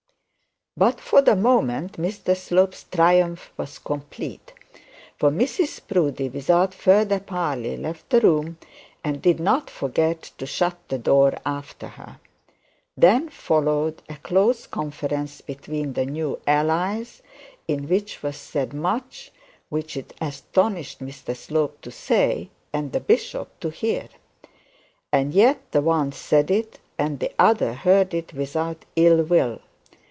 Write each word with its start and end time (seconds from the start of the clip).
But 0.77 1.01
for 1.01 1.21
the 1.21 1.35
moment 1.35 1.97
Mr 1.99 2.35
Slope's 2.35 2.85
triumph 2.85 3.51
was 3.57 3.77
complete; 3.77 4.53
for 5.17 5.29
Mrs 5.29 5.81
Proudie 5.85 6.29
without 6.29 6.73
further 6.73 7.19
parley 7.19 7.75
left 7.75 8.09
the 8.09 8.21
room, 8.21 8.57
and 9.03 9.21
did 9.21 9.41
not 9.41 9.69
forget 9.69 10.21
to 10.37 10.45
shut 10.45 10.77
the 10.87 10.97
door 10.97 11.37
after 11.45 11.89
her. 11.89 12.21
Then 12.95 13.27
followed 13.27 14.01
a 14.07 14.15
close 14.15 14.65
conference 14.65 15.41
between 15.41 15.91
the 15.91 16.05
new 16.05 16.39
allies, 16.47 17.21
to 17.67 17.75
which 17.75 18.23
was 18.23 18.37
said 18.37 18.73
much 18.73 19.33
which 19.67 19.97
it 19.97 20.13
astonished 20.21 20.99
Mr 21.01 21.35
Slope 21.35 21.81
to 21.81 21.91
say 21.91 22.49
and 22.71 22.93
the 22.93 23.01
bishop 23.01 23.59
to 23.59 23.71
hear. 23.71 24.07
And 25.11 25.33
yet 25.33 25.59
the 25.73 25.81
one 25.81 26.13
said 26.13 26.49
it 26.49 26.79
and 26.97 27.19
the 27.19 27.33
other 27.37 27.73
heard 27.73 28.13
it 28.13 28.33
without 28.33 28.85
ill 28.95 29.21
will. 29.23 29.59